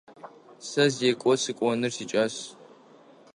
[0.67, 2.35] Сэ зекӏо сыкӏоныр сикӏас.